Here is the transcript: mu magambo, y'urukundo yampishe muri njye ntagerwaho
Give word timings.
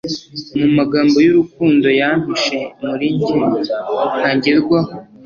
mu 0.59 0.67
magambo, 0.77 1.15
y'urukundo 1.25 1.87
yampishe 1.99 2.57
muri 2.85 3.05
njye 3.15 3.35
ntagerwaho 4.19 4.91